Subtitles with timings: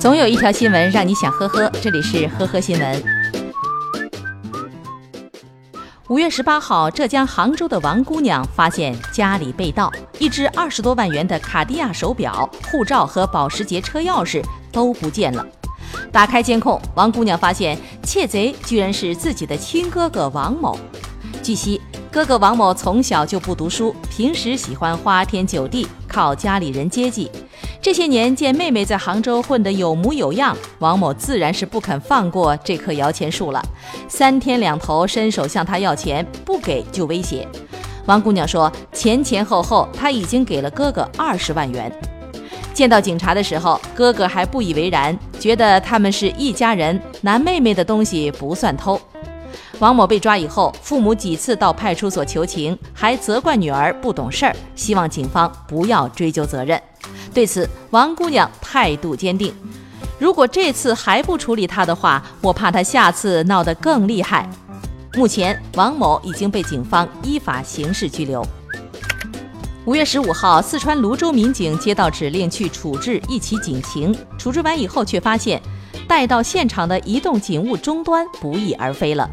[0.00, 3.04] 总有一条新闻让你想呵呵，这里是呵呵新闻。
[6.08, 14.42] 五月十八号，浙江杭州的王姑娘发现家里被盗，一只二十多万元的卡地亚手表、护照和保时捷车钥匙
[14.72, 15.46] 都不见了。
[16.10, 20.78] 打开监控，王姑娘发现窃贼居然是自己的亲哥哥王某。
[21.42, 21.78] 据悉，
[22.10, 27.30] 哥哥王某从小就不读书，平时喜欢花天酒地，靠家里人接济。
[27.82, 33.62] 这些年见妹妹在杭州混得有模有样，王某自然是不肯放过这棵摇钱树了，
[34.06, 37.48] 三天两头伸手向她要钱，不给就威胁。
[38.04, 41.90] 王姑娘说，前前后后她已经给了哥哥二十万元。
[42.74, 49.00] 见到警察的时候，哥哥还不以为然，觉得他们是一家人，拿妹妹的东西不算偷。
[49.78, 56.78] 王某被抓以后，父母几次到派出所求情，还责怪女儿不懂事儿，希望警方不要追究责任。
[57.32, 59.54] 对此，王姑娘态度坚定
[60.18, 64.50] ：“如果这次还不处理他的话，我怕他下次闹得更厉害。”
[65.14, 68.44] 目前，王某已经被警方依法刑事拘留。
[69.86, 75.60] 五月十五号，四川泸州民警接到指令去处置一起警情，处置完以后，却发现
[76.06, 79.28] 带到现场的移动警务终端不翼而飞了。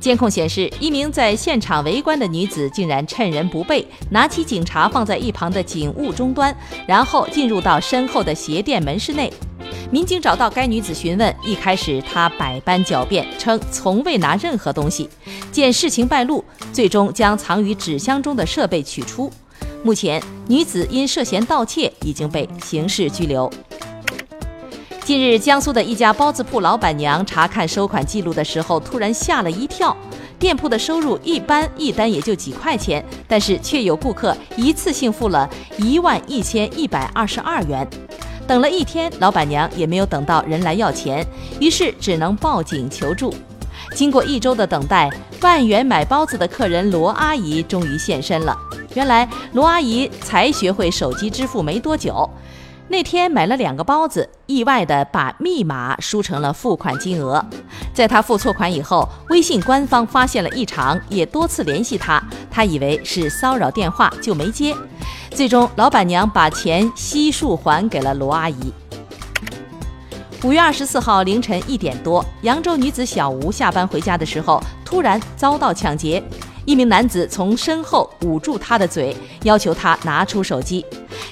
[0.00, 9.32] 监控显示，一名在现场围观的女子竟然趁人不备，拿起警察放在一旁的警务终端，然后进入到身后的鞋店门市内。
[9.90, 15.08] 民警找到该女子询问，一开始她百般狡辩，称从未拿任何东西。
[15.50, 19.30] 见事情败露，最终将藏于纸箱中的设备取出。
[19.82, 23.50] 目前，女子因涉嫌盗窃已经被刑事拘留。
[25.08, 29.96] 近日，江苏的一家包子铺老板娘查看收款记录的时候，突然吓了一跳。
[30.38, 35.48] 店铺的收入一般，一单也就几块钱，但是却有顾客一次性付了
[35.78, 37.88] 一万一千一百二十二元。
[38.46, 41.26] 等了一天，老板娘也没有等到人来要钱，
[41.58, 43.34] 于是只能报警求助。
[43.94, 45.08] 经过一周的等待，
[45.40, 48.54] 万元买包子的客人罗阿姨终于现身了。
[48.92, 52.28] 原来，罗阿姨才学会手机支付没多久。
[52.90, 57.44] 那天买了两个包子，意外的把密码输成了付款金额。
[57.92, 64.74] 在他付错款以后，微信官方发现了异常，也多次联系他，他以为是骚扰电话就没接。
[65.30, 68.72] 最终，老板娘把钱悉数还给了罗阿姨。
[70.42, 76.22] 五月二十四号凌晨一点多，扬州女子小吴下班回家的时候，突然遭到抢劫。
[76.64, 80.84] 一名男子从身后捂住她的嘴，要求她拿出手机。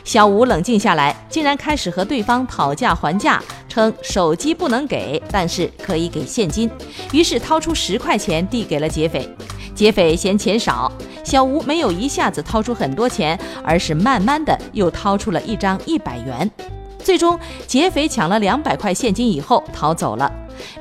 [0.06, 6.70] 小吴冷静下来，竟然开始和对方讨价还价，称手机不能给，但是可以给现金。
[7.12, 9.28] 于是掏出十块钱递给了劫匪。
[9.74, 10.90] 劫匪嫌钱少，
[11.24, 16.48] 小吴没有一下子掏出很多钱，而是慢慢的又掏出了一张一百元。
[17.00, 20.30] 最终，劫匪抢了两百块现金以后逃走了。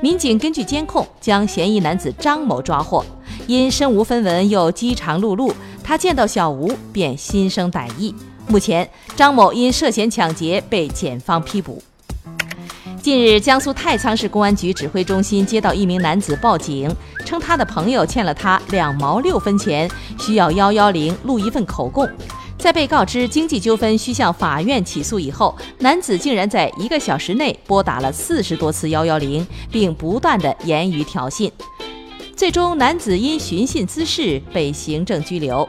[0.00, 3.04] 民警根据监控将嫌疑男子张某抓获。
[3.48, 8.14] 因身无分文又饥肠辘辘，他见到小吴便心生歹意。
[8.48, 11.82] 目前，张某因涉嫌抢劫被检方批捕。
[13.02, 16.88] 近日，江苏太仓市公安局指挥中心接到一名男子报警，
[17.24, 22.08] 称他的朋友欠了他两毛六分钱，需要幺幺零录一份口供。
[22.58, 31.50] 在被告知经济纠纷需向法院起诉以后，男子竟然在一个小时内拨打了四十多次幺幺零，并不断的言语挑衅。
[32.34, 35.68] 最终，男子因寻衅滋事被行政拘留。